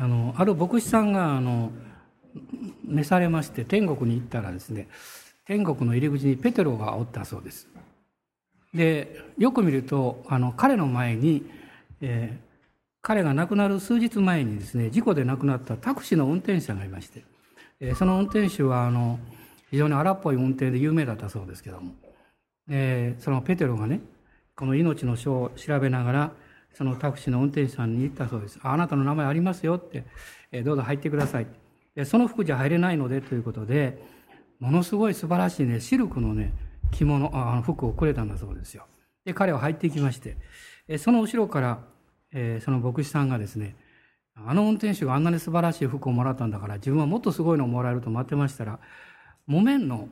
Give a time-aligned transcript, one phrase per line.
[0.00, 1.70] あのある牧師さんがあの
[2.84, 4.88] 召されまして天国に行ったらですね
[5.44, 7.68] 天国の入り口にペテロがおったそうです。
[8.72, 11.44] でよく見るとあの彼の前に、
[12.00, 12.44] えー、
[13.02, 17.24] 彼が亡くなる数日前にですね事故で亡くなったタクシーの運転手さんがいまして、
[17.80, 19.18] えー、その運転手はあの
[19.70, 21.92] 非常に荒っぽい運転で有名だったそうですけども、
[22.70, 24.00] えー、そのペテロがね
[24.56, 26.32] この命の書を調べながら
[26.72, 30.04] そのタクシーの運転手さんに言ったそうです「あなたの名前ありますよ」って
[30.52, 31.46] 「えどうぞ入ってください」
[31.94, 34.02] でその服じゃ入れないのでということで
[34.58, 36.52] ものすごい素晴らしいねシルクのね
[36.90, 38.86] 着物あの服をくれたんだそうですよ。
[39.24, 40.36] で彼は入っていきまして
[40.88, 41.78] えその後ろから、
[42.32, 43.76] え、その牧師さんがですね
[44.34, 48.80] あの運転手があんなに素晴らしい服をもらったんだから自分はもっとすごいのをもらえると待ってましたら
[49.46, 50.08] 木綿の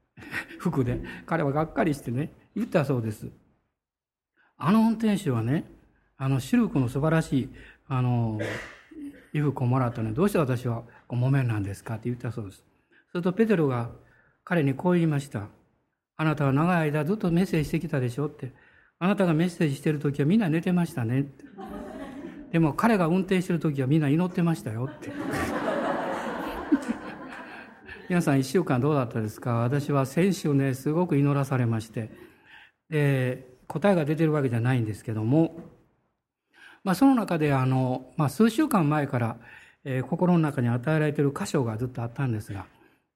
[0.58, 3.30] 服で彼はがっかりしてね言ったそうです。
[4.56, 5.64] あの運転手はね
[6.22, 7.48] あのシルクの素晴らしい
[7.88, 8.38] あの
[9.32, 12.58] 衣服をもらったのにどうして私は木綿なんですかって言ったそうです。
[12.58, 12.64] す
[13.14, 13.90] るとペテロが
[14.44, 15.48] 彼にこう言いました
[16.16, 18.52] あなたは長い間ずっとメッセージしてきたでしょって
[19.00, 21.44] あなたがメッセージしてる時はみんな寝てましたねって
[22.52, 25.10] でも彼が運転してる時はみんな祈ってましたよって。
[28.08, 32.10] 皆さん1週間どうだったですか私は先週ねすごく祈らされまして
[32.90, 35.81] で答えが出てるわけじゃないんですけども、
[36.84, 39.36] まあ、その中であの、まあ、数週間前から、
[39.84, 42.66] えー、心の中に与えられている箇所がずっとあったんですが、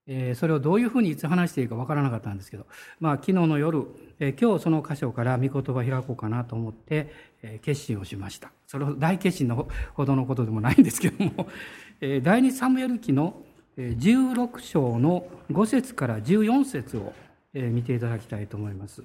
[0.06, 2.67] えー、それをどういうふうにいつ話していいかわからなかったんですけど、
[3.00, 3.87] まあ、昨日の夜、
[4.20, 11.48] えー、今日その箇所から御言葉を開こうかなと思って、えー、決心をしましたそれほど大決心のほどのことでもないんですけども、
[12.00, 13.42] え、第二サムエル記の
[13.77, 17.12] 16章の5節から14節を
[17.53, 19.03] 見ていただきたいと思います。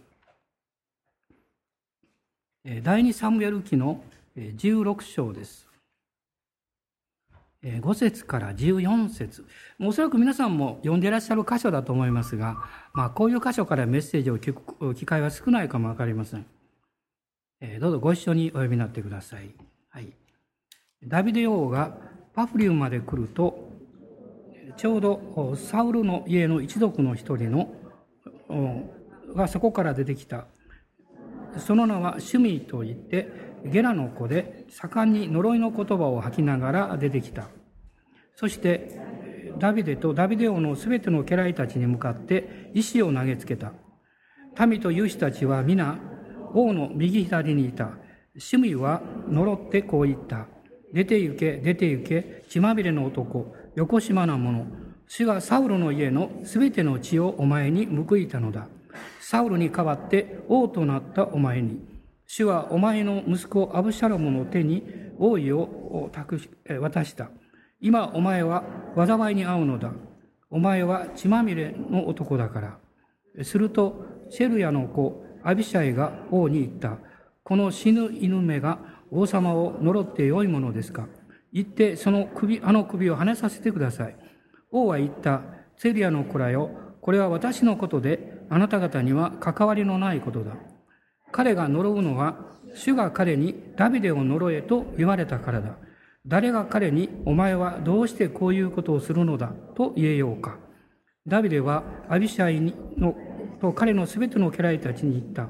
[2.82, 4.04] 第二サムエル記の
[4.36, 5.68] 16章です。
[7.64, 9.46] 5節から14節
[9.80, 12.58] おそらく皆さんも読んでいらっしゃる箇所だと思いますが、
[12.94, 16.46] まあ、こういう箇所からメッセージを聞く機会は少ないかもわかりません。
[17.80, 19.54] どうぞご一緒にお読みになってください。
[19.90, 20.12] はい、
[21.04, 21.96] ダビデ王が
[22.34, 23.70] パフリウムまで来ると
[24.78, 27.76] ちょうどサウルの家の一族の一人の
[29.36, 30.48] がそこから出てきた
[31.60, 37.48] その名はシュミといってゲラの子で盛んに呪いの言葉を吐きながら出てきた。
[38.36, 39.00] そして
[39.60, 43.74] ダビデとダビデ王のすべての家来たちに向かって石を投げつけた。
[44.68, 46.00] 民と勇士たちは皆
[46.54, 47.92] 王の右左にいた。
[48.38, 50.48] シュミは呪ってこう言った。
[50.94, 52.44] 出て行け出て行け。
[52.50, 53.54] 血まみれの男。
[53.76, 54.66] 横島な者
[55.08, 58.68] 主がサウロの家のすべての血をお前に報いたのだ。
[59.20, 61.91] サウルに代わって王となったお前に。
[62.34, 64.86] 主はお前の息子アブシャロムの手に
[65.20, 66.50] 王位を託し
[66.80, 67.30] 渡した。
[67.82, 68.64] 今お前は
[68.96, 69.92] 災いに遭うのだ。
[70.50, 73.44] お前は血まみれの男だから。
[73.44, 77.00] するとシェルヤの子アビシャイが王に言った。
[77.44, 78.80] この死ぬ犬目が
[79.12, 81.10] 王様を呪ってよいものですか。
[81.52, 84.16] 行ってその首、あの首を跳ねさせてください。
[84.72, 85.42] 王は言った、
[85.76, 86.70] セリアの子らよ、
[87.02, 90.56] これは私のことで、あなた方には関わりのないことだ。
[91.32, 92.36] 彼が呪うのは、
[92.74, 95.76] 主が彼にダビデを呪えと言われたからだ。
[96.26, 99.48] 誰が彼に、お前はどうしてこういうことをするのだ？
[99.76, 100.60] と言えようか。
[101.28, 103.16] ダビデはアビシャイの
[103.60, 105.50] と彼のすべての家来たちに言った。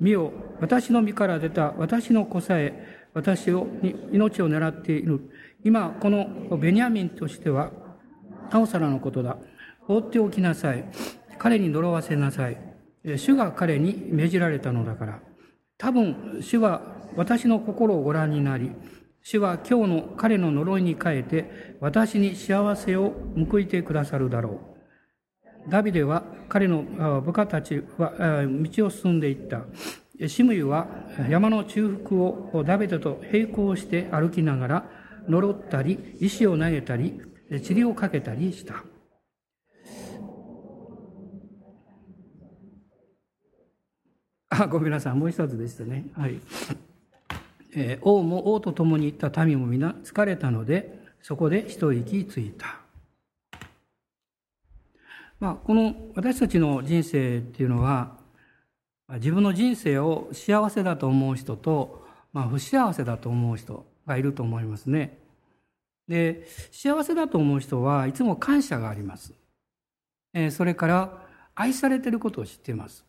[0.00, 3.66] 見よ、私の身から出た私の子さえ、私を
[4.12, 5.30] 命を狙っている。
[5.64, 7.72] 今、このベニヤミンとしては、
[8.52, 9.36] なおさらのことだ。
[9.80, 10.84] 放っておきなさい。
[11.38, 12.67] 彼に呪わせなさい。
[13.04, 15.20] 主が彼に命じられたのだから。
[15.76, 16.82] 多分、主は
[17.16, 18.72] 私の心をご覧になり、
[19.22, 23.12] 主は今日の彼の呪いに変えて、私に幸せを
[23.50, 24.60] 報いてくださるだろ
[25.66, 25.70] う。
[25.70, 29.64] ダビデは彼の部下たちは道を進んでいった。
[30.26, 30.88] シムユは
[31.28, 34.90] 山の中腹をダビデと並行して歩きながら
[35.28, 37.20] 呪ったり石を投げたり
[37.50, 38.82] 塵をかけたりした。
[44.50, 45.14] あ、ごめんなさい。
[45.14, 46.06] もう一つでしたね。
[46.16, 46.40] はい。
[47.74, 52.80] えー、王も王と共に行った民も皆疲れたので、そこで一息ついた。
[55.38, 58.16] まあ、この私たちの人生っていうのは、
[59.14, 65.18] 自分の人生を幸せだと思う人と、まあ、不幸せだと思う人がいると思いますね。
[66.08, 69.34] で、幸せだと思う人はいつも感謝があります。
[70.34, 73.07] えそれから愛されてることを知っています。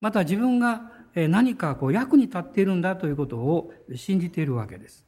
[0.00, 5.04] また自分が何かこう役に立っているんだということを信じているわけです。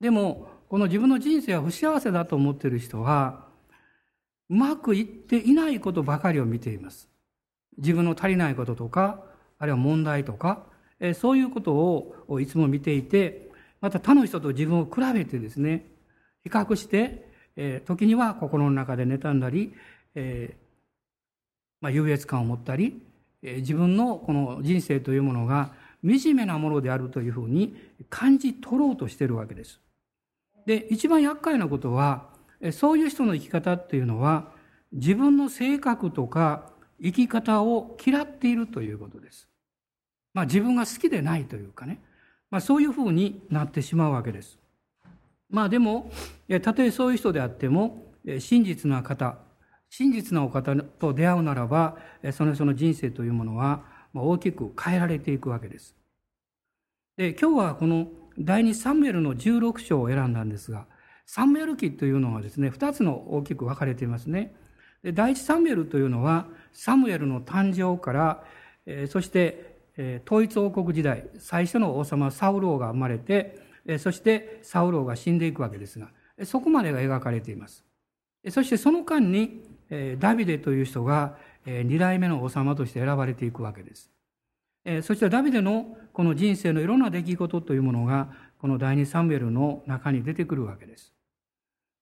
[0.00, 3.46] でも、この自分の人生は不幸せだと思っている人は、
[4.48, 7.08] うまくいっていないことばかりを見ています。
[7.78, 9.24] 自分の足りないこととか、
[9.58, 10.66] あるいは問題とか、
[11.14, 13.50] そういうことをいつも見ていて、
[13.80, 15.86] また他の人と自分を比べてですね、
[16.44, 19.74] 比較して、時には心の中で妬んだり、
[21.80, 23.02] まあ、優越感を持ったり、
[23.42, 25.72] 自分のこの人生というものが
[26.04, 27.76] 惨めなものであるというふうに
[28.08, 29.80] 感じ取ろうとしているわけです。
[30.66, 32.28] で、一番厄介なことは、
[32.72, 34.52] そういう人の生き方っていうのは、
[34.92, 36.70] 自分の性格とか
[37.02, 39.48] 生き方を嫌っているということです。
[40.34, 42.00] まあ自分が好きでないというかね、
[42.50, 44.58] まあそういうふうになってしまうわけです。
[45.50, 46.10] まあでも、
[46.62, 49.38] たとえそういう人であっても、真実な方、
[49.90, 51.96] 真実なお方と出会うならば、
[52.32, 55.96] その人の人生というものは大きく変えられていくわけです。
[57.16, 58.08] で、今日はこの
[58.38, 60.86] 第二サムエルの16章を選んだんですが、
[61.26, 64.54] サムエル記というのはですね、二つの大きく分かれていますね。
[65.02, 68.44] で第一サムエルというのは、サムエルの誕生から、
[69.08, 69.78] そして、
[70.26, 73.58] 統一王国時代、最初の王様サウル王が生まれて、
[73.98, 76.10] そしてサウル王が死んでいくわけですが、
[76.44, 77.84] そこまでが描かれています。
[78.50, 79.67] そしてその間に、
[80.18, 81.36] ダビデという人が
[81.66, 84.10] 二代目の王様として選ばれていくわけです。
[85.02, 91.12] そしてダビデのこの人生のいろんな出来事というものがこの第二サムエルの中に出てくるわけです。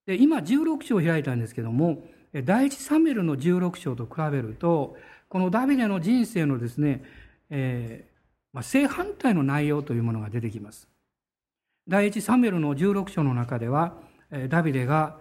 [0.05, 2.03] で今16章を開いたんですけども
[2.45, 4.95] 第一サムエルの16章と比べると
[5.27, 7.03] このダビデの人生のですね、
[7.49, 8.17] えー
[8.53, 10.87] まあ、正反対の内容というものが出てきます。
[11.87, 13.95] 第一サムエルの16章の中では
[14.49, 15.17] ダビデが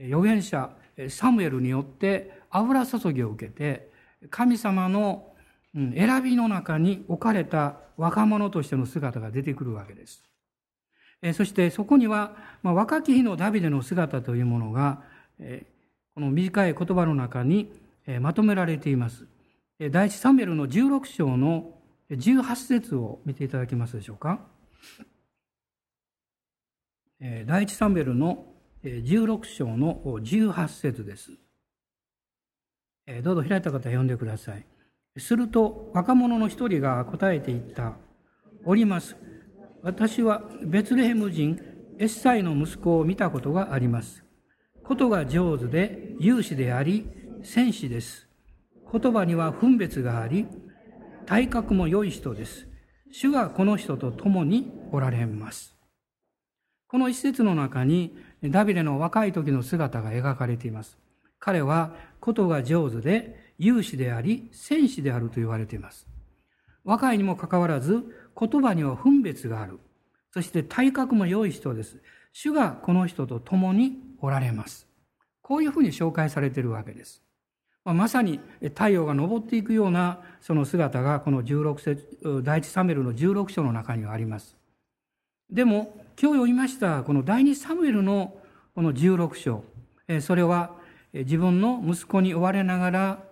[0.00, 0.70] 預言者
[1.08, 3.90] サムエルによって油注ぎを受けて
[4.30, 5.32] 神様の
[5.74, 10.24] 選びの中に置かれた若者としての姿が出てくるわけです。
[11.34, 15.02] そしてそこには、まあ、若き日のダビデの姿というものが、
[16.14, 17.70] この短い言葉の中に
[18.20, 19.26] まとめられています。
[19.90, 21.74] 第一サムエルの16章の
[22.10, 24.40] 18節を見ていただけますでしょうか。
[27.46, 28.46] 第一サムエルの
[28.84, 31.32] 16章の18節です。
[33.22, 34.64] どうぞ開いた方読んでください。
[35.18, 37.94] すると若者の一人が答えていった。
[38.64, 39.16] おります。
[39.82, 41.60] 私はベツレヘム人
[41.98, 44.24] エッサイの息子を見たことがあります。
[44.84, 47.08] ことが上手で勇士であり
[47.42, 48.28] 戦士です。
[48.92, 50.46] 言葉には分別があり、
[51.26, 52.66] 体格も良い人です。
[53.10, 55.76] 主がこの人と共におられます。
[56.88, 60.96] この一節の中にダビデの若い時の姿が描かれています。
[61.40, 66.06] 彼はことが上手で勇士であり戦士であると言われています。
[66.84, 68.04] 若いにもかかわらず
[68.38, 69.78] 言葉には分別がある。
[70.32, 72.00] そして体格も良い人です。
[72.32, 74.86] 主がこの人と共におられます。
[75.42, 77.22] こういうふうに紹介されているわけです。
[77.84, 84.56] まさに太陽が昇っていくようなその姿がこの16節第一サメルの16章の中にはあります。
[85.50, 88.38] でも今日読みましたこの第二サムエルの
[88.74, 89.62] この16章
[90.20, 90.72] それは
[91.12, 93.24] 自分の息子に追われながら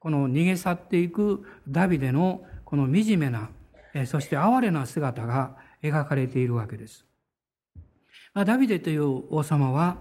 [0.00, 3.50] この逃げ去っていくダビデのこの惨めな
[4.06, 5.54] そして哀れな姿が
[5.84, 7.04] 描かれているわけです。
[8.34, 9.98] ダビデという王様は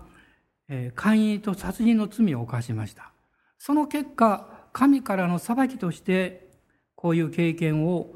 [0.95, 3.11] 姦淫と殺人の罪を犯しました。
[3.59, 6.49] その結果神からの裁きとして
[6.95, 8.15] こういう経験を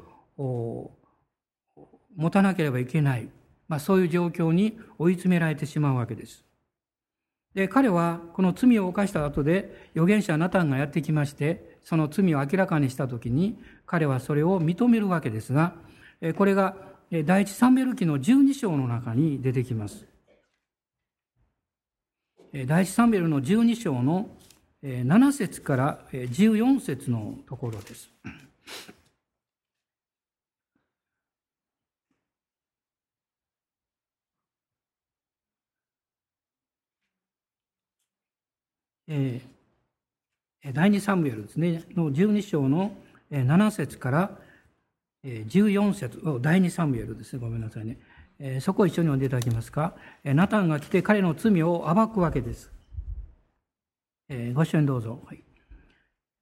[2.16, 3.28] 持たなければいけない
[3.68, 6.44] まあ、そういう状況に追い詰められてしまうわけです。
[7.54, 15.74] で、彼はこの罪を犯した後で預言者ナタンがやってきまして、その罪を明らかにした時に彼はそれを認めるわけですが、
[16.36, 16.76] これが
[17.24, 20.06] 第一サムエル記の12章の中に出てきます。
[22.66, 24.28] 第一サムエルの12章の
[24.82, 28.10] 7節から14節のところです。
[39.08, 42.92] えー、第二サムエルですね、の12章の
[43.30, 44.30] 7節から
[45.24, 47.98] 14節、第二サムエルですね、ごめんなさいね。
[48.38, 49.94] えー、そこを一緒に読んでいただけますか？
[50.24, 52.70] ナタンが来て彼の罪を暴くわけです。
[54.28, 55.22] えー、ご一緒にどうぞ。
[55.24, 55.42] はい、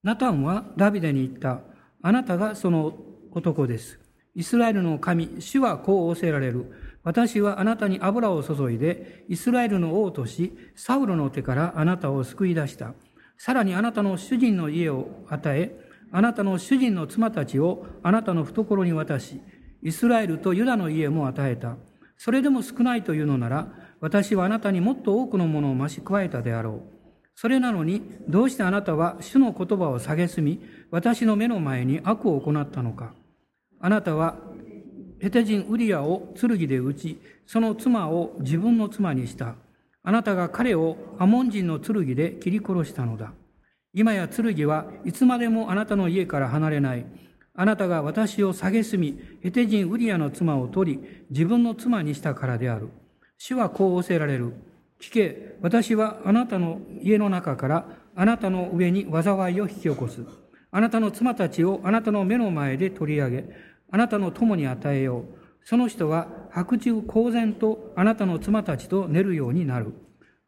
[0.02, 1.60] ナタンはダビデに言った。
[2.02, 2.98] あなたがその
[3.30, 3.98] 男です。
[4.34, 6.72] イスラエルの神、主はこう仰せられる。
[7.04, 12.94] 私はあなたに油を注いで、イスラエルの王とし、サウロの手からあなたを救い出した。
[13.36, 15.78] さらにあなたの主人の家を与え、
[16.10, 19.40] あなたの主人の妻たちをあなたの懐に渡し、
[19.82, 21.76] イスラエルとユダの家も与えた。
[22.16, 23.68] それでも少ないというのなら、
[24.00, 26.94] 私はあなたにもっと多くのものを増し加えたであろう。
[27.34, 33.12] それなのに、どうしてあなたは主の言葉を蔑み、私の目の前に悪を行ったのか。
[33.80, 34.38] あなたは、
[35.20, 39.54] ヘテ人ウリアを剣で撃ち、その妻を自分の妻にした。
[40.02, 43.32] あなたが彼をアモン人の剣で切り殺したのだ。
[43.92, 47.06] 今や剣はいつまでもあなたの家から離れない。
[47.56, 52.88] あなたが私を蔑み、ヘテ人ウリアの妻を取り、自分の妻にしたからである。
[53.38, 54.52] 主はこう仰せられる。
[55.00, 60.24] 聞け、私はあなたの家の中からあなたの上に災いを引き起こす。
[60.72, 63.44] あなたの妻たちをあなたの目の前で取り上げ、
[63.94, 65.24] あなたの友に与えよう。
[65.62, 69.94] その人は白昼公然とあなたの妻たちと寝るようになる。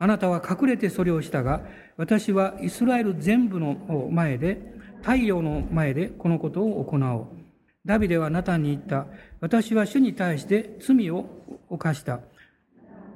[0.01, 1.63] あなたは隠れてそれをしたが、
[1.97, 7.27] 私はイスラエル全部の前で、太陽の前でこのことを行おう。
[7.85, 9.07] ダビデはナタンに言った。
[9.41, 11.27] 私は主に対して罪を
[11.71, 12.19] 犯した。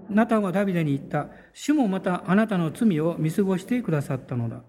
[0.08, 1.26] ナタンはダビデに言った。
[1.54, 4.62] 主もまたあなたの罪を見過ごしてくださったのだ。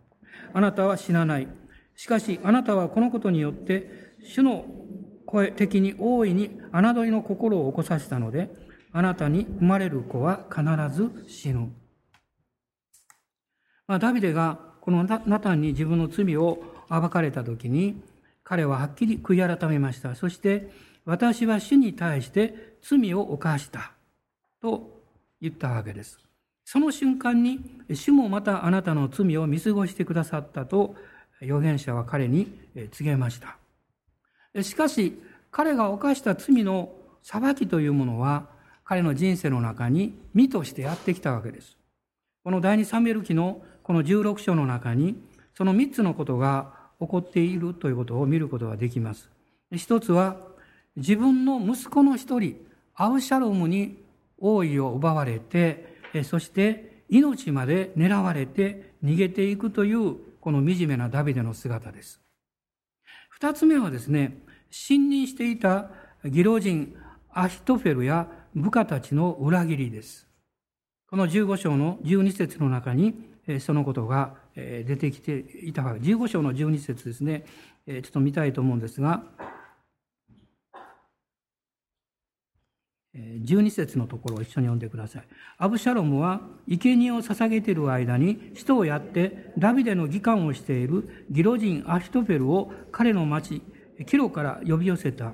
[0.56, 1.48] あなたは死なない。
[1.96, 4.65] しかしあなたはこのことによって、主の
[5.32, 8.50] 声的に大いに侮りの心を起こさせたので、
[8.92, 11.72] あなたに生まれる子は必ず死ぬ。
[13.88, 18.02] まあ、ダビデがこのナタンに自分の罪を暴かれた時に
[18.44, 20.16] 彼ははっきり悔い改めました。
[20.16, 20.70] そして
[21.06, 23.94] 私は主に対して罪を犯した。
[24.62, 25.02] と
[25.40, 26.20] 言ったわけです。
[26.66, 27.60] その瞬間に
[27.94, 30.96] 主もまたあなたの罪を見過ごしてくださったと
[31.42, 32.60] 預言者は彼に
[32.92, 33.61] 告げました。
[34.62, 38.48] しかし彼が犯した罪の裁きというものは
[38.84, 41.77] 彼の人生の中に身としてやってきたわけです
[42.43, 45.15] この第二サミュエル記のこの16章の中に
[45.55, 49.29] その3つのことが起こっているということを見ることができます。
[49.72, 50.38] 一つは
[50.96, 52.65] 自分の息子の一人
[52.96, 54.03] アブシャロムに
[54.39, 62.22] 王位を奪われてそして命まで狙われて逃げていくというこの惨めなダビデの姿です。
[63.42, 64.38] 二つ目はですね
[64.70, 65.90] 信任していた
[66.24, 66.96] 義老人
[67.34, 70.28] アヒトフェルや部下たちの裏切りです。
[71.10, 73.16] この15章の12節の中に
[73.60, 77.46] そのことが出てきていたわけ15章の12節ですね
[77.88, 79.24] ちょっと見たいと思うんですが
[83.15, 85.24] 12節のところを一緒に読んでください。
[85.58, 93.62] アブシャロムは生贄を捧げている間に使徒をやってダビデの議官をしているギロ人アヒトフェルを彼の町
[94.08, 95.34] キロから呼び寄せた。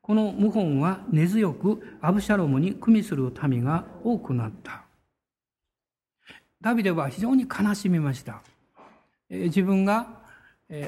[0.00, 4.84] この謀反は根強くアブシャロムに組みする民が多くなった。
[6.62, 8.42] ダビデは非常に悲しみました。
[9.28, 10.22] 自分が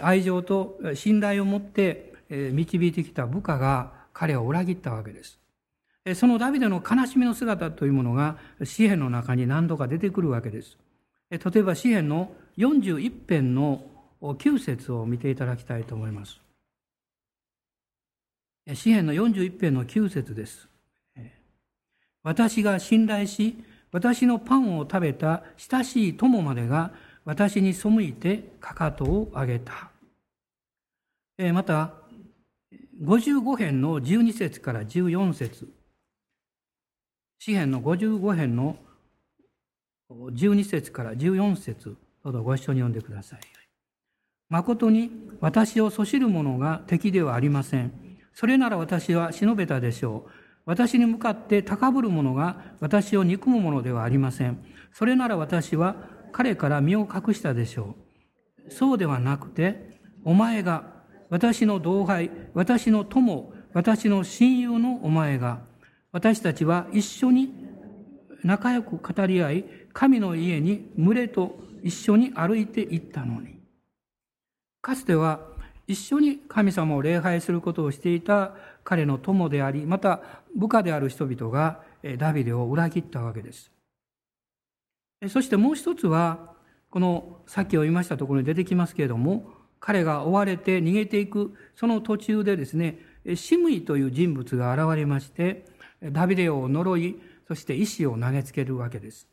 [0.02, 5.39] 愛情と信頼を持って導いてきた部下が彼を裏切ったわけです。
[6.14, 10.78] そのダビデの悲しみの姿というものが詩篇の中に何度か出てくるわけです。
[11.30, 13.84] 例えば詩篇の41編の
[14.22, 16.40] 9節を見ていただきたいと思います。
[18.74, 20.68] 詩篇の41編の9節です。
[22.22, 23.56] 私が信頼し、
[23.92, 26.92] 私のパンを食べた親しい友までが
[27.24, 29.90] 私に背いてかかとを上げた。
[31.52, 31.94] また、
[33.02, 35.68] 55編の12節から14節
[37.42, 38.76] 詩編の55編の
[40.10, 43.40] 12節から14節どうぞご一緒に読んでください。
[44.50, 47.92] 誠に私をそしる者が敵ではありません。
[48.34, 50.30] それなら私は忍べたでしょう。
[50.66, 54.62] 私に向かって高ぶる者が私を憎むものではありません。
[54.92, 55.96] それなら私は
[56.32, 57.96] 彼から身を隠したでしょ
[58.68, 58.70] う。
[58.70, 65.69] そうではなくて、お前が、私の同輩、私の友、私の親友のお前が、
[66.12, 67.54] 私たちは一緒に
[68.42, 73.60] 仲良く語り合い、神の家に群れと一緒に歩いていったのに。
[74.82, 75.40] かつては
[75.86, 80.20] 一緒に神様を礼拝することをしていた彼の友であり、また
[80.56, 81.80] 部下である人々が
[82.18, 83.70] ダビデを裏切ったわけです。
[85.28, 86.54] そしてもう一つは、
[86.90, 92.98] このさっき読みましたところに出てきますけれども、彼が追われて逃げていく、その途中でですね、
[93.34, 95.66] シムイという人物が現れまして、
[96.02, 99.28] ダビデを呪い、そして石を投げつけるわけです。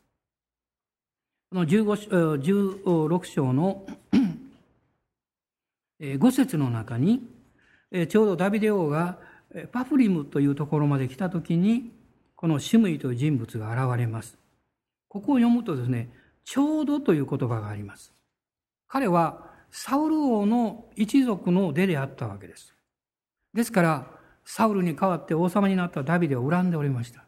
[1.50, 3.86] この15 16章の
[6.00, 7.21] 5節の中に、
[8.09, 9.17] ちょうどダビデ王が
[9.71, 11.91] パフリムというところまで来た時に、
[12.36, 14.38] このシムイという人物が現れます。
[15.07, 16.09] ここを読むとですね、
[16.43, 18.13] ちょうどという言葉があります。
[18.88, 22.75] 彼はサウル王の一族の出であったわけです。
[23.53, 24.16] ですから、
[24.49, 27.25] サウルに代わって王様になったダビデを恨んでおりました。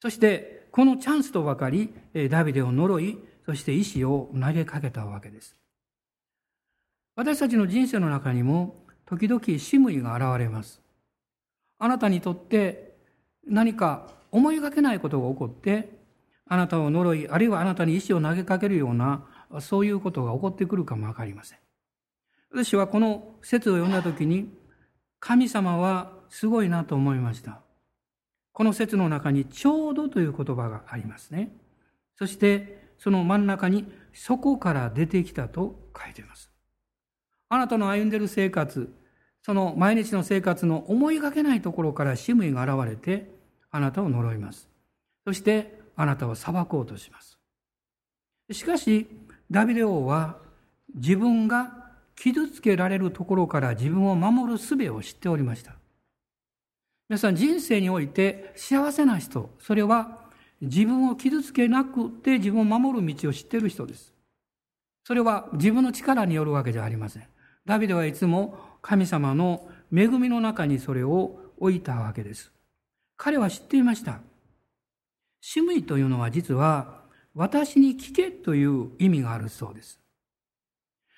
[0.00, 1.92] そして、このチャンスとばかり
[2.30, 5.56] ダビデを呪い、そして意志を投げかけたわけです。
[7.16, 10.80] 私たちの人生の中にも時々シムイが現れます。
[11.78, 12.94] あなたにとって
[13.44, 15.88] 何か思いがけないことが起こって、
[16.46, 19.24] あなたを呪い、あるいはあなたに意志を投げかけるような、
[19.60, 21.58] そういうことが起こってくるかもわかりません。
[22.52, 24.52] 私はこの説を読んだときに、
[25.26, 27.58] 神様はすごいなと思いました。
[28.52, 31.50] この説の中にちょうどという言葉がありますね。
[32.14, 36.52] そしてその真ん中にそこから出てきたと書いています。
[37.48, 38.88] あなたの歩んでる生活、
[39.42, 43.28] その毎日の生活の思いがけないところからシムイが現れて
[43.72, 44.68] あなたを呪います。
[45.24, 47.36] そしてあなたを裁こうとします。
[48.52, 49.08] しかし
[49.50, 50.36] ダビデ王は
[50.94, 51.85] 自分が
[52.16, 55.74] 傷つけられるところから自分を守る術を知っておりました。
[57.08, 60.26] 皆さん人生において幸せな人、それは
[60.60, 64.12] 自分を傷つけなくて自分を守る道を知っている人です。
[65.04, 67.24] それは自分の力によるわけじゃありません。
[67.64, 72.50] ダビデはいつも神様の恵みの中にそれを置いたわけです。
[73.16, 74.20] 彼は知っていました。
[75.40, 77.02] シムイというのは実は
[77.34, 80.00] 私に聞けという意味があるそうです。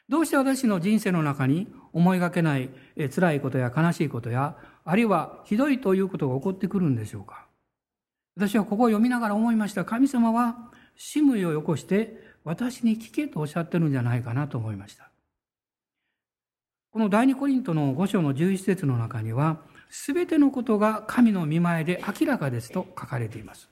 [0.09, 2.71] どうして私の人生の中に思いがけない
[3.15, 7.49] 辛いことや悲しいことやあるいはひどいということが起こってくるんでしょうか
[8.39, 9.85] 私はここを読みながら思いました。
[9.85, 15.11] 神様は、シムイをよこして、私に聞けとおっしゃってるんじゃないかなと思いました。
[16.93, 23.69] この第二コリントの5章の11節の中には、すべてのことが神の見前で明らかですと書かれています。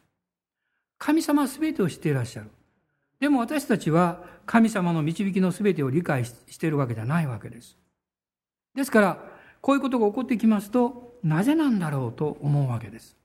[0.99, 2.50] 神様はすべてを知っていらっしゃる。
[3.20, 7.76] でも私たちは神様の導きのすべてを理解しているわけじゃないわけです。
[8.75, 9.18] ですから、
[9.61, 13.16] こういうことが起こってきますと、なぜなんだろうと思うわけです。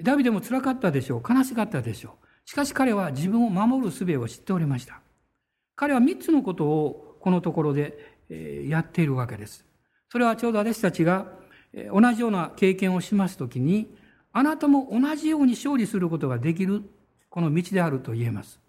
[0.00, 1.32] ダビデも辛かったでしょう。
[1.32, 2.48] 悲しかったでしょう。
[2.48, 5.00] しかし彼は自分を守る術を知っておりました。
[5.76, 8.16] 彼は3つのことをこのところで
[8.68, 9.66] やっているわけです。
[10.08, 11.26] それはちょうど私たちが
[11.92, 13.94] 同じような経験をしますときに、
[14.32, 16.82] あなたも同じように勝利することができる、
[17.28, 18.59] この道であると言えます。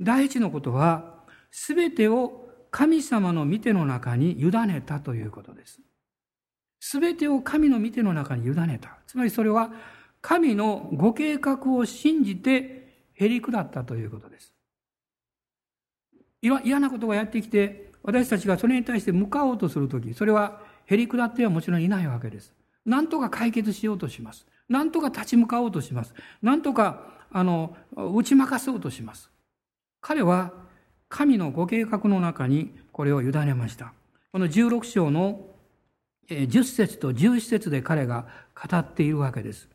[0.00, 5.80] 第一のことは、すべてを神様の見ての中に委ねたということです。
[6.80, 8.98] すべてを神の見ての中に委ねた。
[9.06, 9.70] つまりそれは
[10.20, 14.54] 神のご計画を信じてへり下ったということです。
[16.40, 22.52] 嫌なことがやってきて、私たちがそれに対して向かおうとするとき、それはへり下ってはもちろんいないわけです。
[22.84, 24.46] なんとか解決しようとします。
[24.68, 26.14] なんとか立ち向かおうとします。
[26.40, 29.30] なんとか、あの、打ち負かそうとします。
[30.02, 30.52] 彼は
[31.08, 33.94] 神のご計画の中にこれを委ねました。
[34.32, 35.46] この16章の
[36.28, 38.26] 10節と11節で彼が
[38.70, 39.68] 語っているわけです。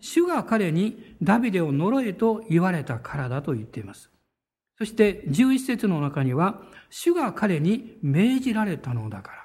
[0.00, 4.10] 主が彼にダビデを呪えと言われたからだと言っています。
[4.78, 9.44] そして11節の中には、主が彼に命じられたのだから。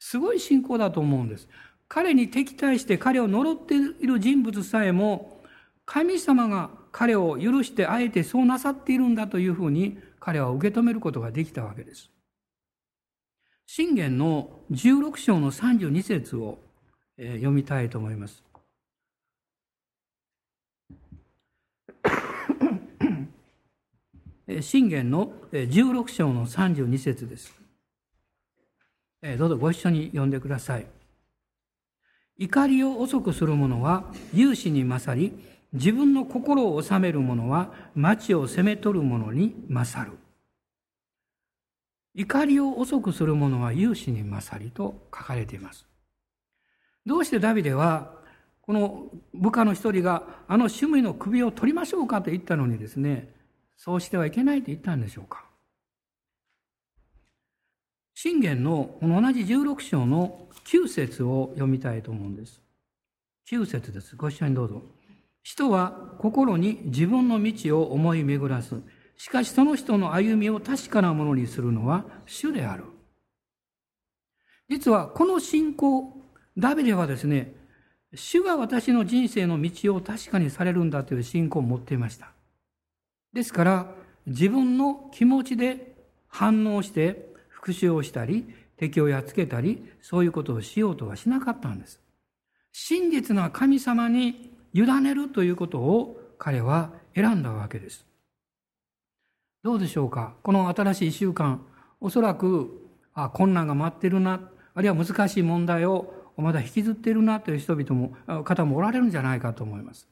[0.00, 1.48] すごい信仰だと思うんです。
[1.88, 5.37] 彼に敵対して彼を呪っている人物さえも、
[5.90, 12.10] 神様が彼を許してあえてそうなさっているんだというふうに彼は受け止めることができたわけです。
[13.66, 16.58] 信玄の16章の32節を
[17.16, 18.44] 読みたいと思います。
[24.60, 27.58] 信玄の16章の32節です。
[29.38, 30.86] どうぞご一緒に読んでください。
[32.36, 35.32] 怒りを遅くする者は勇士に勝り、
[35.72, 40.18] 自分の心を治める者は町を攻め取る者に勝る。
[42.14, 45.86] 怒りを遅くする者は勇士に勝りと書かれています。
[47.06, 48.12] どうしてダビデは
[48.62, 53.32] この部下の一人があの趣味の首を取りましょうかと言ったのにですね、
[53.76, 55.44] そうしてはいけないと言ったんでしょうか。
[58.14, 62.60] 信玄のこの同じ16章の9節を読みたいと思うんです。
[63.48, 64.16] 9節です。
[64.16, 64.82] ご一緒にどうぞ。
[65.48, 68.82] 人は心に自分の道を思い巡らす。
[69.16, 72.84] しかしその人の歩みを確かなものにするのは主である。
[74.68, 76.22] 実はこの信仰、
[76.58, 77.54] ダビデはですね、
[78.12, 82.30] 主が私の人生の道を確かにされるんだという信仰を持っていました。
[83.32, 83.94] ですから、
[84.26, 88.44] 自分の気持ちで反応して復讐をしたり、
[88.76, 92.02] 敵をやっつけたり、そういうことをしようとはしなかったんです。
[92.70, 98.06] 真実な神様に委ねるということを彼は選んだわけです。
[99.62, 100.34] どうでしょうか？
[100.42, 101.58] この新しい習慣、
[102.00, 104.40] おそらく、あ、困難が待ってるな、
[104.74, 110.08] あるいは難しい問題をまだ引きずっているなという人々も、方もおられるんじゃないかと思います。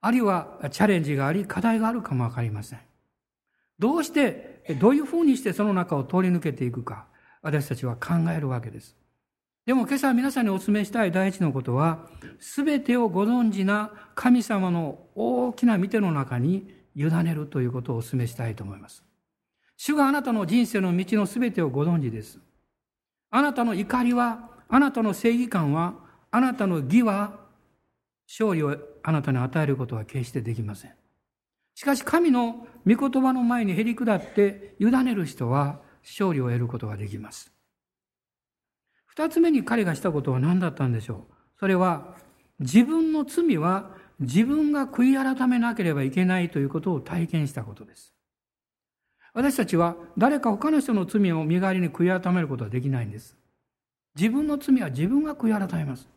[0.00, 2.78] あるいはチャレンジがあり、課題があるかもわかりません。
[3.78, 7.06] どうして、どういうふうにしてその中を通り抜けていくか、
[7.42, 8.94] 私たちは考えるわけです。
[9.66, 19.04] でも今朝皆さんにお勧めしたい第一のことは、すべてをご存知な神様の大きな見ての中に委ねるということをお勧めしたいと思います。
[19.76, 22.38] 主があなたの人生の道のすべてをご存知です。
[23.30, 25.94] あなたの怒りは、あなたの正義感は、
[26.30, 27.38] あなたの義は、
[28.28, 30.92] 勝利をあなたに与えることは決してできません。
[31.74, 37.52] しかし神の御言葉の前にへり下って委ねる人は勝利を得ることができます。
[39.10, 41.34] 二つ目に彼がしたことは何だったんでしょう？
[41.58, 42.14] それは
[42.60, 48.14] 自分の罪は自分が悔い改めなければいけないということを体験したことです。
[49.32, 53.36] 私たちは誰か他の人の罪を身代わりに悔い改めることはできないんです。
[54.16, 56.08] 自分の罪は自分が悔い改めます。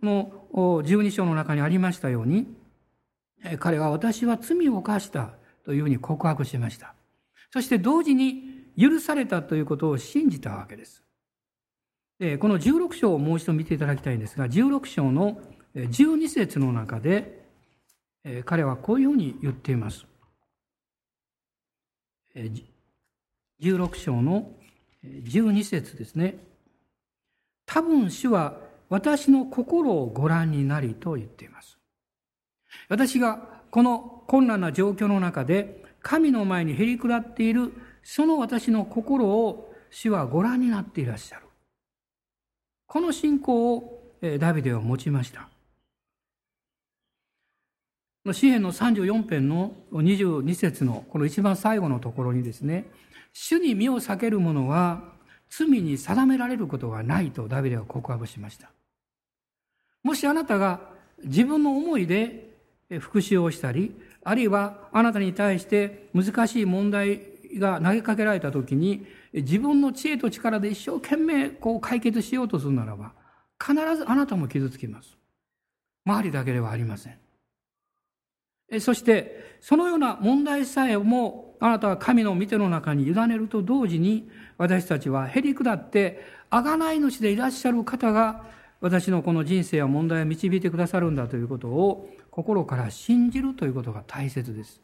[0.00, 2.46] もう十二章の中にありましたように、
[3.58, 5.30] 彼は私は罪を犯した
[5.64, 6.94] というふうに告白しました。
[7.52, 11.02] そして同時に許されたということを信じたわけです。
[12.18, 15.40] この16章をもう一度見ていただきたいんですが、16章の
[15.74, 17.46] 12節の中で、
[18.44, 20.04] 彼はこういうふうに言っています。
[23.60, 24.50] 16章の
[25.04, 26.38] 12節ですね。
[27.66, 31.78] 多分主は私の心をご覧になりと言っています。
[32.88, 41.47] 私がこの困難な状況の中で神の前にへり下っているその私の心を主はご覧になっていらっしゃる。
[42.88, 44.02] この信仰を
[44.40, 45.46] ダビデは持ちました。
[48.32, 52.86] 詩篇の34編の22節のこの一番最後のところにですね、
[53.34, 55.02] 主に身を避ける者は
[55.50, 58.70] 罪に定められることがないとダビデは告白しました。
[60.02, 60.80] もしあなたが
[61.22, 62.48] 自分の思いで
[63.00, 67.20] 復讐をしたり、あるいはあなたに対して難しい問題
[67.58, 73.12] が投げかけられた時に自分の知恵と力で一生懸命こう解決しようとするならば
[73.60, 75.16] 必ずあなたも傷つきます。
[76.06, 77.18] 周りだけではありません。
[78.80, 88.44] そして、そのような問題さえも、あなたは神の御手の中に委ねると同時に、私たちはへり下って、贖い主でいらっしゃる方が、
[88.80, 94.82] 私のこの人生や問題を導いてくださるんだということを、心から信じるということが大切です。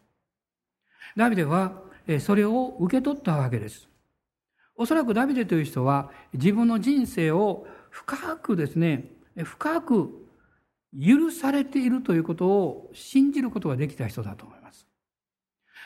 [1.17, 1.83] ダビデは、
[2.21, 3.89] それを受け取ったわけです。
[4.77, 9.11] おそらくダビデという人は、自分の人生を深くですね、
[9.45, 10.25] 深く
[10.93, 14.87] 許されているということを信じることができた人だと思います。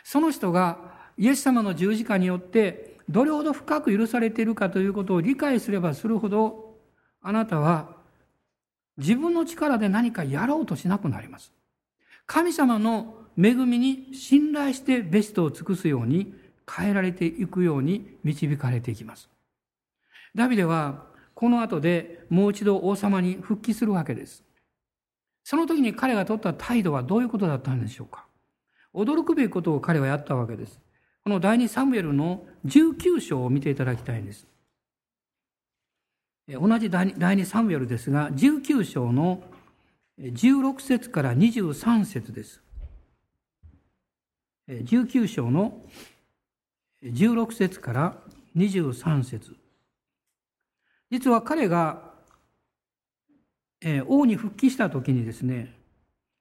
[0.04, 0.78] その人が
[1.16, 6.78] イエス様の十字架によってどれほど深く許されているかということを理解すればするほど
[7.22, 7.96] あなたは
[8.98, 11.52] 自分の力で何かやろうとしなくなります。
[12.26, 16.34] 神様の恵みに信頼してベストを尽くすように
[16.68, 19.28] 変えられていくように導かれていきます。
[20.34, 24.44] ダビデはこの後でもう一度王様に復帰するわけです。
[25.44, 28.26] その時に彼が取った態度はどういうことだったんでしょうか
[28.94, 30.80] 驚くべきことを彼はやったわけです。
[31.24, 34.46] この第2サムエルの19章を見ていただきたいんです。
[36.48, 39.42] 同じ第2サムエルですが、19章の
[40.18, 42.62] 16節から23節です。
[44.68, 45.82] 19章の
[47.02, 48.16] 16節から
[48.56, 49.56] 23節。
[51.10, 52.08] 実は彼が
[53.80, 55.74] え、王に復帰した時にですね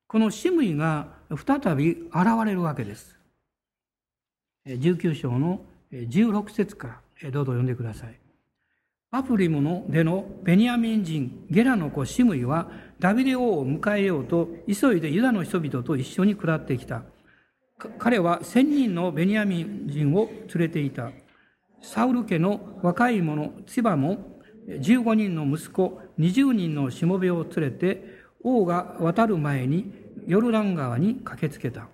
[0.08, 1.08] このシムイが
[1.46, 3.16] 再び現れるわけです。
[4.66, 8.20] 19章の16節からどうぞ読んでください。
[9.10, 17.04] パプリムのでのベニヤミン人ゲラの子シムイはダビデ王を迎えようと急いでユダの人々と一緒に下ってきた。
[18.00, 21.12] 彼は千人のベニヤミン人を連れていた。
[21.82, 28.04] サウル家の若い者千葉も15人の息子20人のしもべを連れて
[28.44, 29.94] 王が渡る前に
[30.26, 31.88] ヨルダン川に駆けつけた。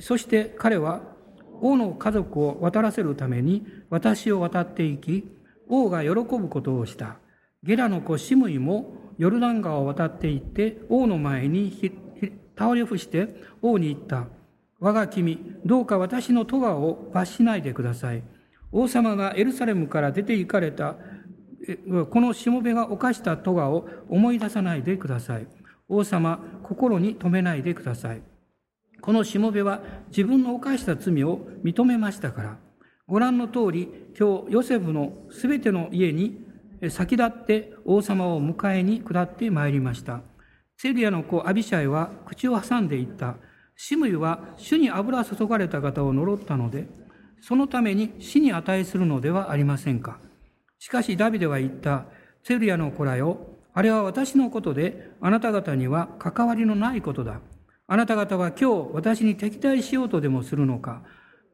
[0.00, 1.02] そして彼は
[1.60, 5.28] 王の家族を渡らせるために私を渡っていき
[5.68, 7.16] 王が喜ぶことをした。
[7.64, 11.76] ゲラの子シムイもヨルダン川を渡っていって王の前に
[12.56, 14.28] 倒れ伏して王に言った。
[14.80, 18.22] 我が君どうか私の咎を罰しないでください
[18.70, 20.96] 王様がエルサレムから出て行かれた
[22.10, 25.46] このしもべが犯した咎を思い出さないでください。
[25.88, 28.22] 王様、心に留めないでください。
[29.00, 32.58] このしもべは自分の犯した罪を認めましたから、
[33.06, 33.88] ご覧の通り、
[34.18, 36.38] 今日、ヨセフのすべての家に
[36.88, 40.22] 先立って王様を迎えに下ってまいりました。
[40.76, 43.36] ツェルヤの子アビシャイは口を挟んでいった。
[43.80, 46.88] シムイは主に油注がれた方を呪ったので、
[47.40, 50.18] そのために死に値するのではありませんか。
[50.80, 52.06] しかしダビデは言った。
[52.42, 53.38] ツェルヤの子らよ。
[53.72, 57.40] あれは私のことで、あなた方には関わりのないことだ。
[57.86, 61.04] あなた方は今日私に敵対しようとでもするのか。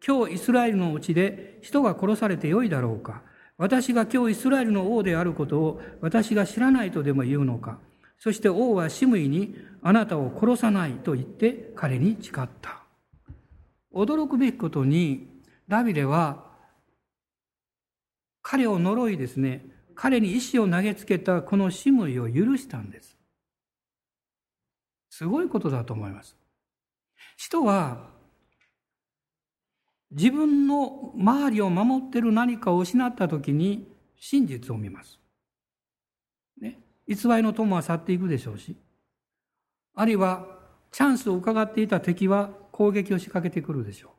[0.04, 3.22] 今日イスラエルのうちで人が殺されてよいだろうか。
[3.58, 7.80] 私が今日イスラエルの王であることを私が知らないとでも言うのか。
[8.18, 12.82] そして王はシムイにあなたを殺さないと言って彼に誓った。
[13.92, 15.28] 驚くべきことに
[15.68, 16.44] ダビデは
[18.42, 23.16] 彼を呪いですね、彼に石を投げつけたこのシムイを許したんです。
[25.10, 26.36] すごいことだと思います。
[27.36, 28.10] 人は
[30.10, 35.18] 自分の周りを守っている何かを失った時に真実を見ます。
[37.06, 38.76] 偽りの友は去っていくでしょうし、
[39.94, 40.46] あるいは
[40.90, 44.10] チャンスを伺っていた敵は攻撃を仕掛けてくるでしょう。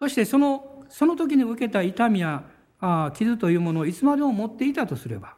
[0.00, 2.44] そしてその、その時に受けた痛みや
[2.80, 5.36] あ傷というものをいつまでも持っていたとすれば、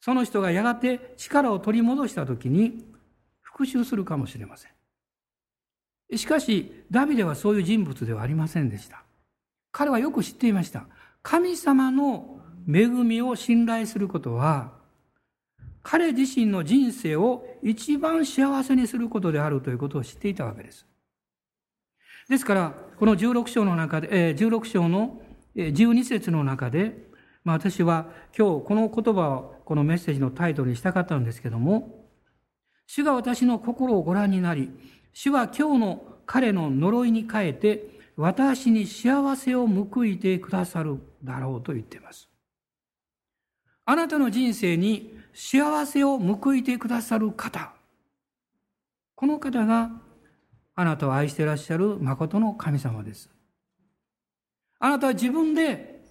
[0.00, 2.84] その人がやがて力を取り戻した時に
[3.40, 6.18] 復讐するかもしれません。
[6.18, 9.02] しかし、ダビデはそういう人物ではありませんでした。
[9.72, 10.86] 彼はよく知っていました。
[11.22, 14.72] 神様の恵みを信頼することは、
[15.84, 20.86] 彼自身の人生を一番幸せにすることであるということを知っていたわけです。
[22.28, 25.20] ですから、この16章の中で、えー、16章の
[25.54, 26.96] 12節の中で、
[27.44, 32.08] まあ、私は今日この言葉をこのメッセージのタイトルにしたかったんですけども、
[32.86, 34.70] 主が私の心をご覧になり、
[35.12, 42.30] 主は今日の彼の呪いに変えて、私に幸せを報いてくださるだろうと言っています。
[43.84, 47.72] あなたの人生に幸せを報いてくださる方。
[49.16, 49.90] この方が
[50.76, 53.28] あなたを愛してらっしゃる誠の神様です。
[54.78, 56.02] あなたは自分で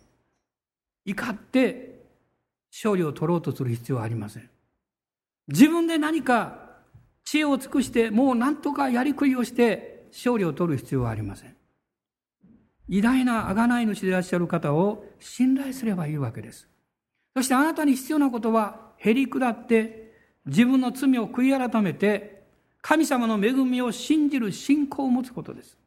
[1.05, 2.03] 怒って
[2.71, 4.49] 勝利を取ろうとする必要はありません。
[5.47, 6.59] 自分で何か
[7.23, 11.55] 知恵を尽くしてもう何とかやりくりをして勝利を取る必要はありません。
[12.89, 16.67] 偉大な贖い主でいらっしゃる方を信頼すればいいわけです。
[17.35, 20.13] そしてあなたに必要なことはへり下って
[20.45, 22.43] 自分の罪を悔い改めて
[22.81, 25.77] 神様の恵みを信じる信仰を持つことです。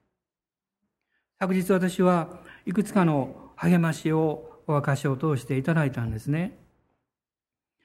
[1.41, 6.59] 昨日私はいくつかの励ましをお証しを通していただいたんですね。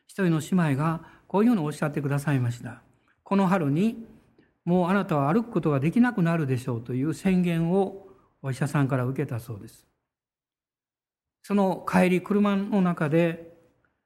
[0.06, 2.82] 一人の姉妹がこういうのをおっしゃってくださいました。
[3.24, 4.06] この春に
[4.66, 8.08] もうあなたは歩くことができなくなるでしょうという宣言を
[8.42, 9.88] お医者さんから受けたそうです。
[11.44, 13.51] その帰り車の中で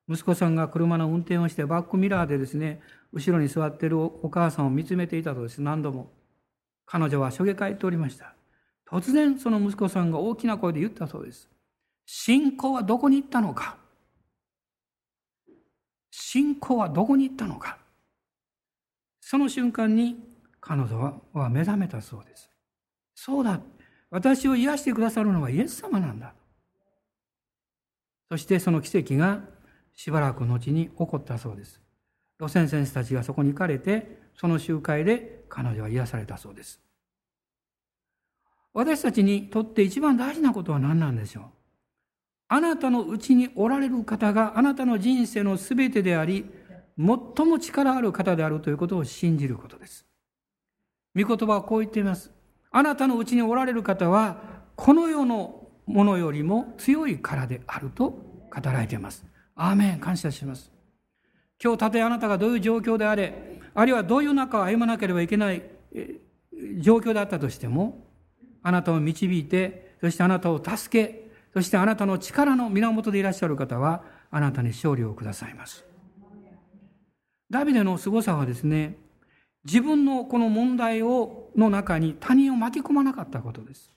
[0.10, 6.12] 息子さんが車の運転をしてバックミラーでですね後ろに座っているお母さんを見つめていたとです何度も
[6.86, 8.34] 彼女はしょげ返っておりました
[8.90, 11.50] 突然その息子さんが大きな声で言ったそうです
[12.06, 13.78] 信仰はどこに行ったのか
[16.12, 17.78] 信仰はどこに行ったのか？
[19.20, 20.18] その瞬間に
[20.62, 22.50] 彼女は目覚めたそうです。
[23.16, 23.60] そうだ。
[24.10, 26.34] 私を癒してくださるのはイエス様なんだ。
[28.30, 29.42] そしてその奇跡が
[29.96, 31.82] しばらく後に起こったそうです。
[32.40, 36.82] 路線先生たちがそこに行かれて、その集会で彼女は癒されたそうです。
[38.74, 41.44] 私たちにとって一番大事なことは何なんでしょう？
[42.50, 46.46] あなたのうちにおられる方があなたの人生の全てであり、
[46.98, 47.08] 最
[47.46, 50.06] も力ある方であるということを信じることです。
[51.16, 52.32] 御言葉はこう言っています。
[52.70, 54.42] あなたのうちにおられる方は、
[54.76, 58.10] この世のものよりも強いからであると
[58.54, 59.26] 語られています。
[59.56, 60.70] アーメン、感謝します。
[61.64, 65.64] 今日、たとえあなたがどういう状況であれ、あるいはどういう中を歩まなければいけない
[66.80, 68.06] 状況であったとしても、
[68.62, 75.86] あなたを導いて、そしてあなたを助け、そしてあなたの力の源でいらっしゃる方は、あなたに勝利をくださいます。
[77.50, 78.98] ダビデの凄さはですね、
[79.64, 83.94] 自分のこの問題を、の中に他人を巻き込まなかったことです。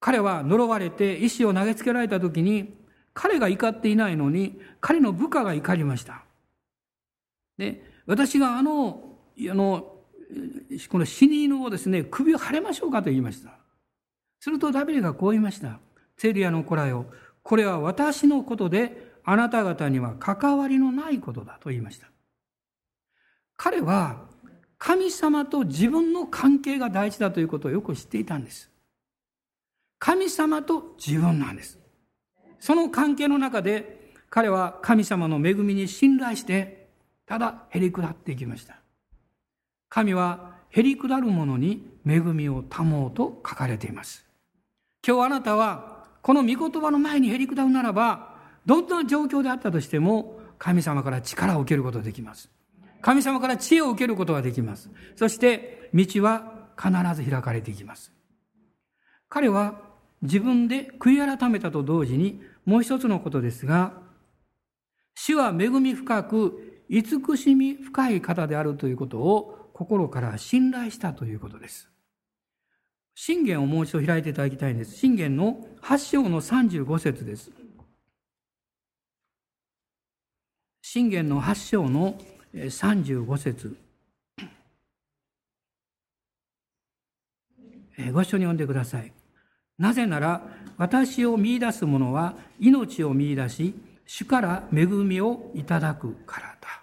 [0.00, 2.77] 彼は呪われて石を投げつけられた時に、
[3.20, 6.22] 彼が怒っていないのに、彼の部下が怒りました。
[7.58, 9.18] で、私があの、
[9.50, 9.96] あの、
[10.88, 13.58] この死に犬をですね、首を腫れましょうかと言いました。
[14.38, 15.80] するとダビデがこう言いました。
[16.16, 17.06] セリアの子らよ、
[17.42, 22.06] これは私のことであなた方には関わりのないことだと言いました。
[23.56, 24.26] 彼は
[24.78, 28.70] 神様と自分の関係が大事だということをよく知っていたんです。
[29.98, 31.80] 神様と自分なんです。
[32.60, 36.88] その関係の中で彼は神様の恵みに信頼して
[37.26, 38.76] ただへり下っていきました。
[39.88, 44.26] 神はへり下る者に恵みを保うと書かれています。
[45.06, 52.50] 今日あなたはこの御言葉の前にへり下るならばどんな状況であったとしても神様から力を受けることができます。
[53.00, 54.90] 神様から知恵を受けることができます。
[55.16, 58.12] そして道は必ず開かれていきます。
[59.28, 59.87] 彼は
[60.22, 63.92] 自分で悔い改めたと同時にもう一つのことですが
[65.14, 71.88] 主は恵み深く慈しみ深い方であるということを心から信頼したということです。
[73.14, 74.96] 信玄をもう一度開いていただきたいんです。
[74.96, 77.50] 信玄の8章の35節です。
[80.82, 82.18] 信玄の8章の
[82.54, 83.76] 35節
[88.12, 89.12] ご一緒に読んでください。
[89.78, 90.42] なぜなら、
[90.76, 93.74] 私を見出す者は命を見出し、
[94.06, 96.82] 主から恵みをいただくからだ。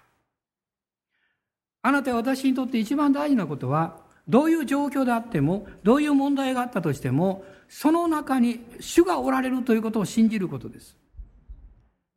[1.82, 10.98] あなたや私にとって一番大事なことは、どういう状況であっても、どういう問題があったとしても、その中に主がおられるということを信じることです。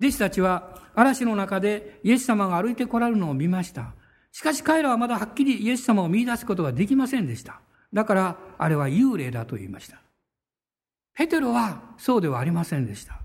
[0.01, 3.95] 弟子たちは嵐の中でイエス様が歩いて来られるのを見ました。
[4.31, 7.61] しかし彼らはまだはっきりイエス様を見出すことができませんでした。
[7.93, 10.01] だからあれは幽霊だと言いました。
[11.19, 13.19] ペテロはそうではありませんでした。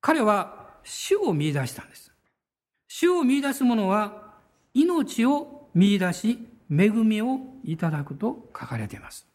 [0.00, 2.10] 彼は主を見出したんです。
[2.88, 4.32] 主を見出す者は
[4.72, 6.38] 命を見出し、
[6.70, 9.26] 恵みをいただくと書かれています。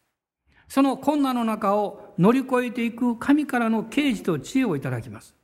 [0.66, 5.36] その困難の中を乗り越えていく神からの啓示と知恵をいただきます。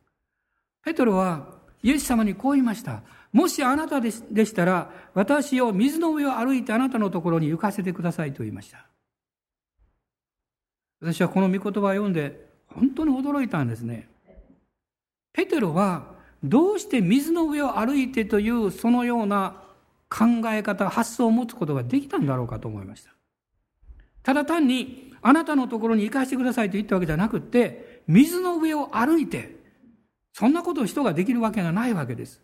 [0.84, 1.50] ペトロは
[1.84, 3.02] イエス様にこう言いました。
[3.32, 8.88] もしあなたでしたら、私を水の上を歩いてあなたのところに行かせてくださいと言いました。
[11.02, 14.08] 私はこの御言葉を読んで本当に驚いたんですね。
[15.32, 16.12] ペテロは
[16.44, 19.62] どうして水の上を歩いてというそのような
[20.08, 23.10] 考え方、発想を持つことができたんだろうかと思いました。
[24.22, 29.56] ただ単にあなたのところに行かせてくださいと言ったわけじゃなくて、水の上を歩いて、
[30.32, 32.40] そんなことを人ができるわけがないわけです。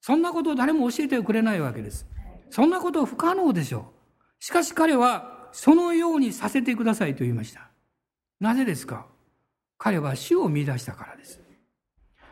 [0.00, 2.06] そんなことを誰も教えてくれないわけです。
[2.48, 3.92] そんなこと不可能でしょ
[4.40, 4.44] う。
[4.44, 7.69] しかし彼はそのようにさせてくださいと言いました。
[8.40, 9.06] なぜですか？
[9.78, 11.40] 彼は主を見出したからです。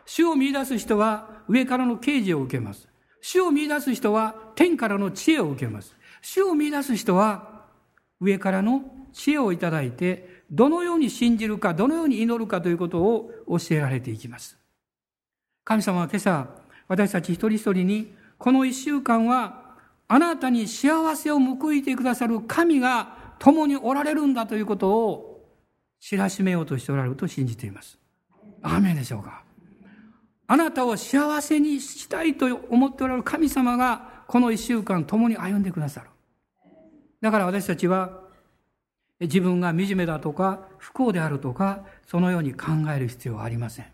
[0.05, 2.87] 主を見出す人は上からの啓示を受けます。
[3.21, 5.95] 主を見出す人は天からの知恵を受けます。
[6.21, 7.65] 主を見出す人は
[8.19, 8.81] 上からの
[9.13, 14.57] 知恵をいただいて、どのように信じるか、どのように祈るかということを教えられていきます。
[15.63, 16.47] 神様は今朝、
[16.87, 19.75] 私たち一人一人に、この一週間は、
[20.07, 25.28] あなたに幸せを報いてくださる神が共におられるんだということを
[25.99, 27.97] 知らしめようとしておられると信じています。
[28.61, 29.43] アーメンでしょうか。
[30.47, 36.07] あなたを幸せにしたいと思っておられる神様がこの一週間共に歩んでくださる。
[37.21, 38.21] だから私たちは
[39.19, 43.85] 自分が惨めだとか不幸であるとかそのように考える必要はありません。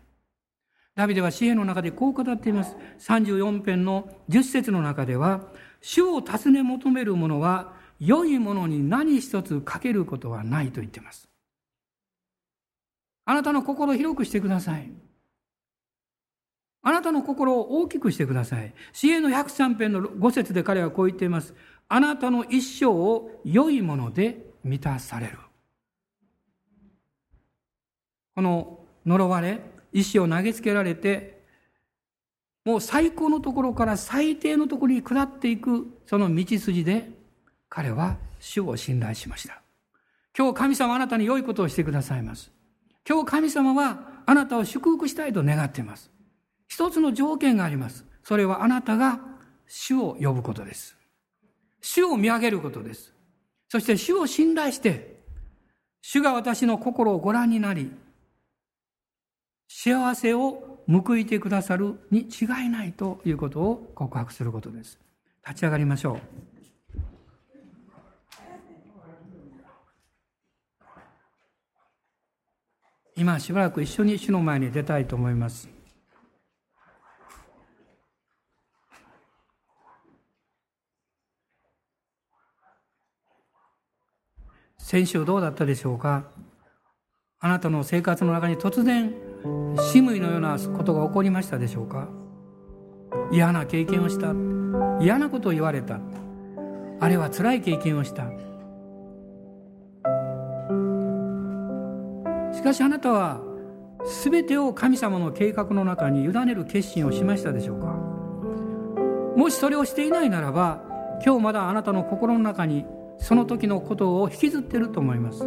[0.96, 2.74] ダビデは詩篇の中でこう語っています。
[3.00, 5.42] 34編の10節の中では、
[5.82, 11.25] 主を尋ね求める者は良いものに何一つかけることはないと言っています。
[13.26, 14.90] あなたの心を広くしてください。
[16.82, 18.72] あなたの心を大きくしてください。
[18.92, 21.52] 詩エの103編の5節で彼はこう言っています。
[21.88, 25.38] あなたの一生を良いもので満たされる。
[28.36, 29.60] この呪われ、
[29.92, 31.42] 石を投げつけられて、
[32.64, 37.10] もう最高のところから最低のところに下っていくその道筋で
[37.68, 39.62] 彼は主を信頼しました。
[40.36, 42.55] 今日神様あなたに良いことをしてくださいます。
[43.08, 46.10] 今日神様はあなたを祝福したいと願っています。
[46.66, 48.04] 一つの条件があります。
[48.24, 49.20] それはあなたが
[49.68, 50.96] 主を呼ぶことです。
[51.80, 53.14] 主を見上げることです。
[53.68, 55.20] そして主を信頼して、
[56.02, 57.92] 主が私の心をご覧になり、
[59.68, 64.98] 幸せを報いてくださるに違いないということを告白することです。
[65.46, 66.55] 立ち上がりましょう。
[73.18, 75.70] 今しばらく一緒に主の前に出たいと思います。
[84.78, 86.24] 先週どうだったでしょうか？
[87.40, 89.14] あなたの生活の中に突然
[89.92, 92.08] 死無のようなことが起こりましたでしょうか？
[93.32, 94.34] 嫌な経験をした。
[95.00, 95.98] 嫌なことを言われた。
[97.00, 98.30] あるいは辛い経験をした。
[102.56, 103.42] しかしあなたは
[104.24, 107.86] 全てを神様の計画の中に委ねる決心をしましたでしょうか？
[109.36, 110.82] もしそれをしていないならば
[111.24, 112.86] 今日まだあなたの心の中に
[113.18, 115.44] その時のことを引きずっていると思います。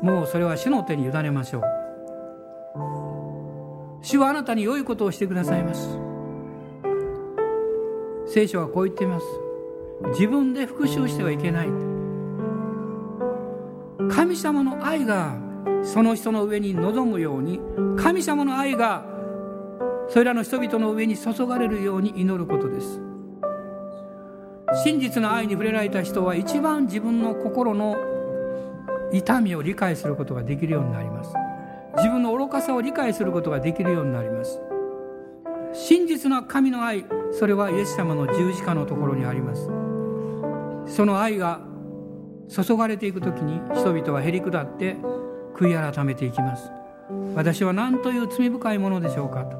[0.00, 1.62] もうそれは主の手に委ねましょう。
[4.00, 5.98] 主はあなたに良いことをしてくださいます。
[8.26, 9.26] 聖書はこう言っています。
[10.12, 11.68] 自分で復讐してはいけない。
[14.10, 15.36] 神様の愛が
[15.88, 17.58] その人の上に臨むように
[17.96, 19.06] 神様の愛が
[20.10, 23.00] それらの人々の上に注がれるように祈ることです。
[24.84, 27.96] 真実の愛に触れられた人は一番自分の心の
[29.14, 31.32] 痛みを理解することができるようになります。
[31.96, 34.60] 自分の愚かさを理解することができるようになります。
[35.72, 39.70] 真実な神の愛それはイエス様の十字架のところにあります。
[40.94, 41.60] その愛が
[42.50, 44.98] 注がれていく時に人々はへり下って
[45.54, 46.70] 悔い改めていきます。
[47.34, 49.56] 私は何という罪深いものでしょうかと。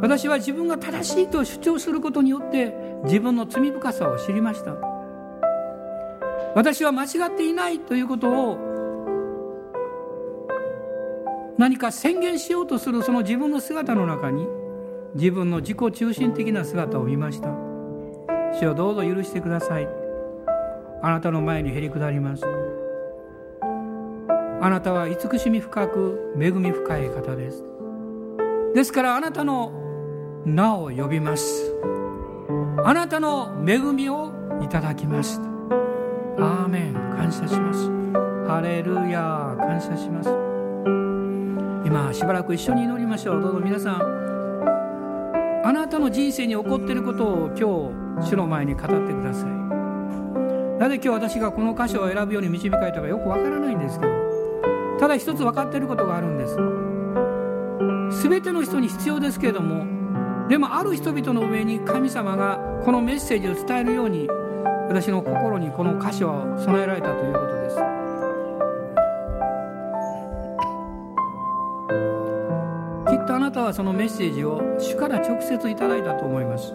[0.00, 2.74] 私は自分が正しいと主張することによって
[3.04, 4.74] 自分の罪深さを知りました。
[6.54, 8.58] 私は間違っていないということを
[11.56, 14.46] 何か宣言しようとするその自分の姿の中に
[15.14, 17.48] 自分の自己中心的な姿を見ました。
[18.58, 19.88] 主をどうぞ許してください。
[21.02, 22.44] あなたの前にへり下ります。
[24.62, 27.64] あなたは慈しみ深く恵み深い方です。
[28.76, 29.72] ですからあなたの
[30.46, 31.74] 名を呼びます。
[32.84, 34.32] あなたの恵みを
[34.62, 35.40] いただきます。
[36.38, 36.94] アーメン。
[37.16, 37.90] 感謝します。
[38.46, 40.30] ハレルヤ感謝します。
[41.84, 43.42] 今しばらく一緒に祈りましょう。
[43.42, 45.62] どうぞ皆さん。
[45.64, 49.50] あなたの人生に起こっていることを今日主の前に語ってください。
[50.78, 54.31] なぜ今日私がこの箇所を選ぶように導かれたかよくわからないんですけど
[54.98, 56.56] ただ一つ分かっていることがあるんです。
[58.22, 59.86] 全ての人に必要ですけれども
[60.48, 64.28] でもある人々の上に神様がこのメッセージを伝えるように
[64.88, 67.76] 私の心にこの箇所を備えられたということです。
[73.08, 76.74] きっとあなたはそのメッセージを主から直接いただいたと思います。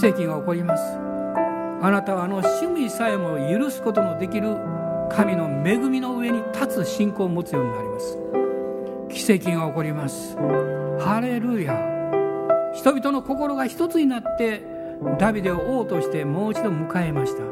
[0.00, 0.98] 奇跡が起こります。
[1.80, 4.56] あなたはあの趣味さえも許すことのできる
[5.16, 8.18] 神の恵みの上に立つ信仰を持つようになります。
[9.10, 10.36] 奇跡が起こります。
[10.98, 11.72] ハレルヤ。
[12.74, 14.62] 人々の心が一つになって
[15.18, 17.44] ダビデを王としてもう一度迎えました。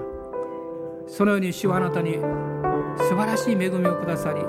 [1.07, 2.15] そのように主はあなたに
[2.97, 4.41] 素晴らしい恵みをくださり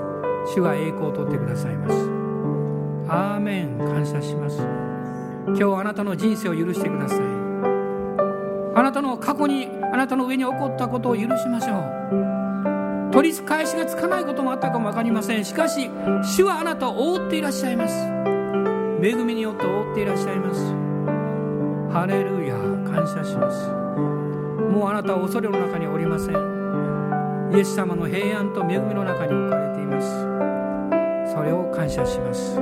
[0.52, 1.94] 主は栄光をとってくださいます。
[3.08, 3.78] アーメン。
[3.78, 4.58] 感謝します。
[5.46, 7.18] 今日あなたの人生を許してください。
[8.74, 11.93] あなたの過去にあなたの上に起こったことを許しましょう。
[13.14, 15.44] 取り返しがつかないこともあったかも分かりません。
[15.44, 15.88] しかし
[16.24, 17.94] 主はあなたを覆っていらっしゃいます。
[19.00, 20.60] 恵みによって覆っていらっしゃいます。
[21.92, 22.56] ハレルヤ
[22.90, 23.70] 感謝します。
[24.68, 26.34] もうあなたは恐れの中におりません。
[27.54, 30.10] イエス様の平安と恵みの中に置かれています。
[31.32, 32.58] それを感謝します。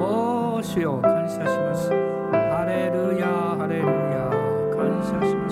[0.00, 1.90] おお主よ感謝します。
[1.90, 3.26] ハレルヤ
[3.58, 4.30] ハレルヤ
[4.74, 5.45] 感謝します。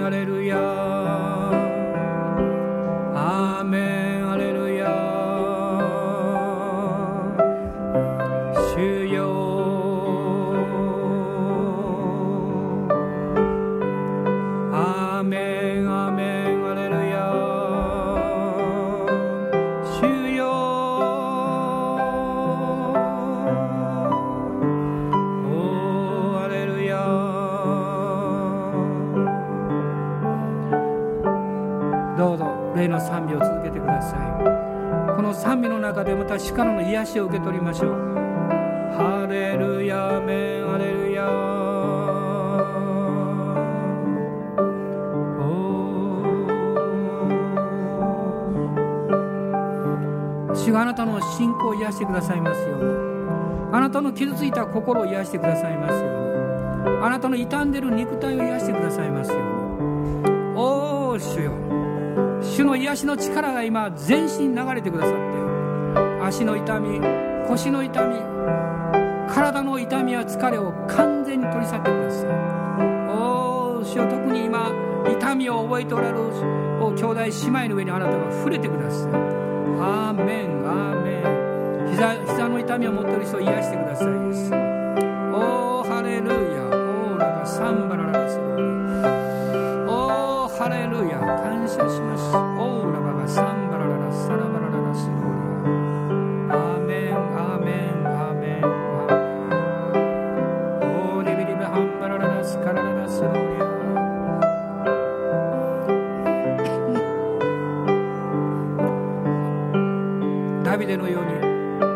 [0.00, 0.99] ヤ
[33.00, 37.90] メンハレルヤ中でまた主からの癒しを受け取りましょう。
[38.96, 41.24] ハレルヤメンハレルヤ。
[50.54, 52.76] 主があなたの信仰を癒してくださいますよ
[53.72, 56.20] あなたの傷ついた心を癒してくださいますよ
[57.02, 59.50] あなたの傷んでる肉体を癒してくださいますように。
[60.56, 61.69] おお主よ。
[62.50, 67.00] 主の癒しの力が今全身流れてくださって足の痛み
[67.46, 68.18] 腰の痛み
[69.32, 72.28] 体の痛みや疲れを完全に取り去ってください。
[73.08, 74.72] おお主よ特に今
[75.08, 76.18] 痛みを覚えておられる
[76.80, 79.12] 兄弟姉妹の上にあなたが触れてください。
[79.12, 81.90] アーメンアーメン。
[81.90, 84.06] 膝膝の痛みを持っている人を癒してください。
[84.28, 84.59] です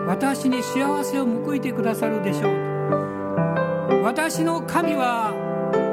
[0.07, 5.33] 私に幸せを報いてくださるでしょう私の神は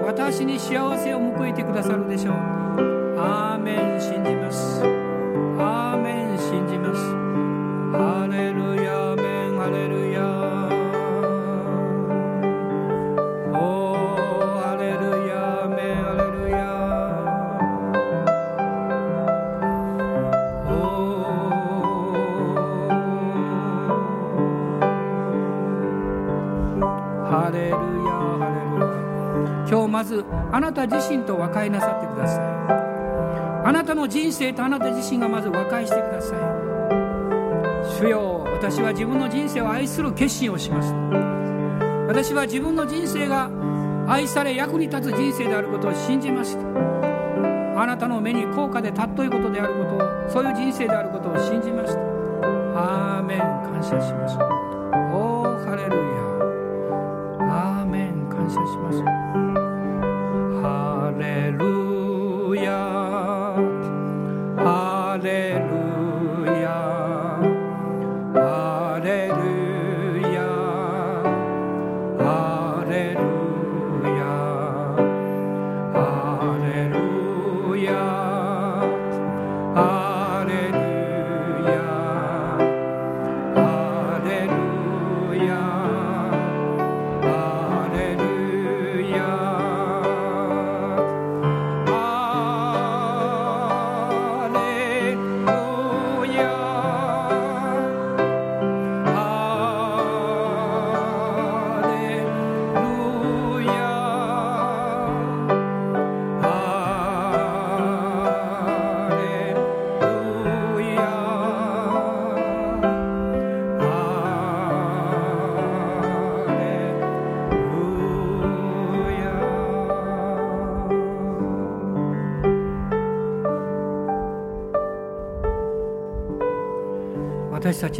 [0.05, 2.35] 私に幸せを報いてくださるでしょう
[3.17, 5.00] アーメン信じます。
[30.51, 32.45] あなた自身と和解なさってください。
[33.63, 36.39] あなたの人生とあなた自身がまず和解してください。
[37.97, 40.93] 主よ私は自分の人生を愛する決心をします。
[42.07, 43.49] 私は自分の人生が
[44.07, 51.99] 愛され役に立つ人生であることを信じましたあなたの目に高価で尊いことであることをそういう人生であることを信じました
[52.73, 53.39] アーメン。
[53.39, 54.37] 感謝します。
[54.37, 54.60] お